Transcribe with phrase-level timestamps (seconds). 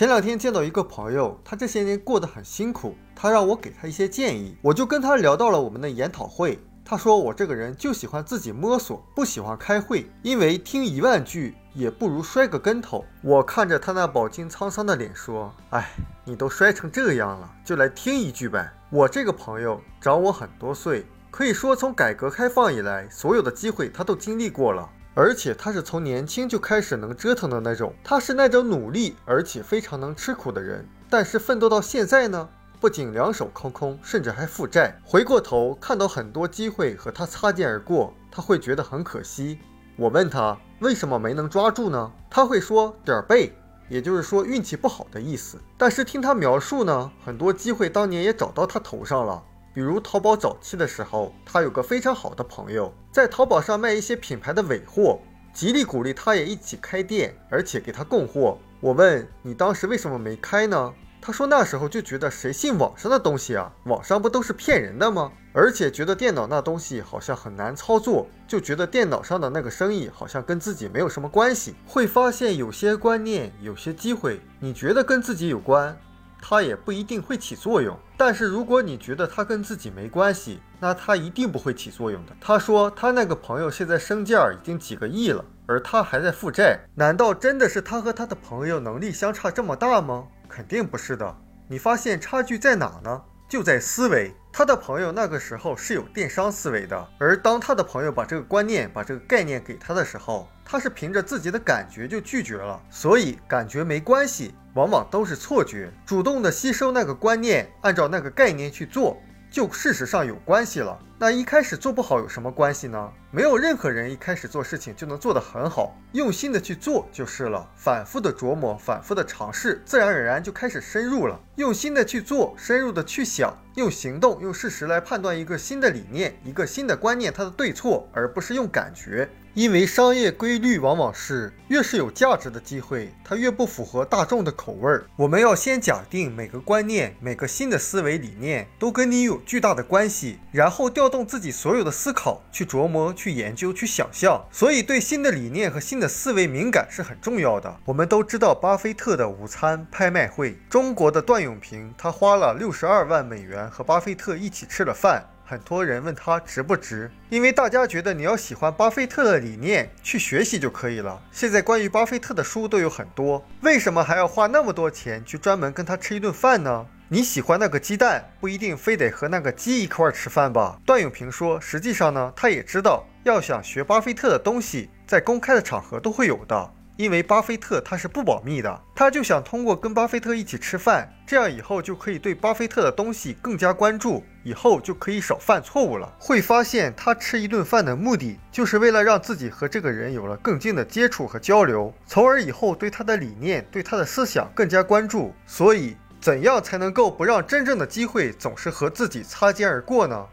[0.00, 6.58] 前两天见到一个朋友，他这些年过得很辛苦，他让我给他一些建议，我就跟他聊到了我们的研讨会。
[6.82, 13.04] 他说我这个人就喜欢自己摸索，不喜欢开会，因为听一万句也不如摔个跟头。
[13.20, 15.90] 我看着他那饱经沧桑的脸说：“哎，
[16.24, 27.92] 你都摔成这样了，就来听一句呗。”我这个朋友长我很多岁，可以说从改革开放以来，所有的机会他都经历过了，而且他是从年轻就开始能折腾的那种。
[28.02, 32.48] 他是那种努力而且非常能吃苦的人，但是奋斗到现在呢？
[32.80, 34.98] 不仅两手空空，甚至还负债。
[35.04, 39.58] 回过头看到很多机会和他擦肩而过，他会觉得很可惜。
[39.96, 42.10] 我问他为什么没能抓住呢？
[42.30, 43.52] 他会说点儿背，
[43.90, 45.58] 也就是说运气不好的意思。
[45.76, 49.42] 但是听他描述呢，很多机会当年也找到他头上了。
[49.72, 55.20] 比如淘宝早期的时候，他有个非常好的朋友，在淘宝上卖一些品牌的尾货，
[55.52, 58.58] 极力鼓励他也一起开店，而且给他供货。
[58.80, 60.92] 我问你当时为什么没开呢？
[61.22, 63.70] 他说那时候就觉得谁信网上的东西啊？
[63.84, 65.30] 网上不都是骗人的吗？
[65.52, 71.74] 而且觉得电脑那东西好像很难操作，就觉得电脑上的那个生意好像跟自己没有什么关系。
[71.86, 75.94] 会发现有些观念、有些机会，你觉得跟自己有关，
[76.40, 77.98] 他也不一定会起作用。
[78.16, 82.32] 但是如果你觉得他跟自己没关系，那他一定不会起作用的。
[82.40, 90.26] 他说他那个朋友现在身价已经几个亿了，而他还在负债，难道真的是他和他的朋友能力相差这么大吗？
[90.48, 91.36] 肯定不是的，
[91.68, 93.22] 你发现差距在哪呢？
[93.50, 94.32] 就在思维。
[94.52, 102.80] 他的朋友那个时候是有电商思维的，而当他的朋友把这个观念、把这个概念给他的时候，他是凭着自己的感觉就拒绝了。
[102.90, 105.92] 所以感觉没关系，往往都是错觉。
[106.06, 109.20] 主动的吸收那个观念，按照那个概念去做。
[109.50, 110.96] 就事实上有关系了。
[111.22, 113.12] 那一开始做不好有什么关系呢？
[113.30, 117.70] 没有任何人一开始做事情就能做得很好，用心的去做就是了。
[117.76, 121.38] 反复的琢磨，反复的尝试，自然而然就开始深入了。
[121.56, 129.28] 用心的去做，深入的去想，用行动、用事实来判断一个新的理念、一个新的观念它的对错，而不是用感觉。
[129.52, 135.04] 因为商业规律往往是，越是有价值的机会，它越不符合大众的口味儿。
[135.16, 144.42] 我们要先假定每个观念、每个新的思维理念都跟你有巨大的关系，然后调动自己所有的思考去琢磨、去研究、去想象。
[144.50, 147.76] 所以，对新的理念和新的思维敏感是很重要的。
[147.84, 155.28] 我们都知道巴菲特的午餐拍卖会，中国的段永平，他花了六十二万美元和巴菲特一起吃了饭。
[155.44, 161.20] 很多人问他值不值，因为大家觉得你要喜欢巴菲特的理念，去学习就可以了。
[161.32, 166.86] 现在关于巴菲特的书都有很多，为什么还要花那么多钱去专门跟他吃一顿饭呢？
[167.12, 170.78] 你喜欢那个鸡蛋，不一定非得和那个鸡一块儿吃饭吧？
[170.86, 176.72] 段永平说，实际上呢，他也知道，要想学巴菲特的东西，在公开的场合都会有的。
[176.96, 186.14] 因为巴菲特他是不保密的，他就想通过跟巴菲特一起吃饭，这样以后就可以对巴菲特的东西更加关注，以后就可以少犯错误了。
[186.16, 195.34] 会发现他吃一顿饭的目的，就是为了让自己和这个人有了更近的接触和交流，从而以后对他的理念、对他的思想更加关注。
[195.44, 200.26] 所以，怎样才能够不让真正的机会总是和自己擦肩而过呢？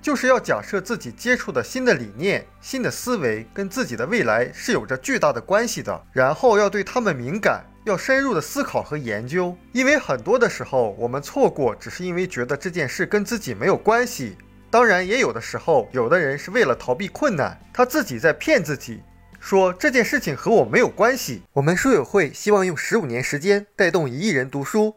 [0.00, 9.56] 就是要假设自己接触的新的理念、新的思维跟自己的未来是有着巨大的关系的，然后要对他们敏感，要深入的思考和研究。
[9.72, 14.36] 因为很多的时候，我们错过只是因为觉得这件事跟自己没有关系。
[14.70, 19.02] 当然，也有的时候，有的人是为了逃避困难，他自己在骗自己，
[19.38, 21.42] 说这件事情和我没有关系。
[21.52, 24.96] 我们书友会希望用十五年时间带动一亿人读书，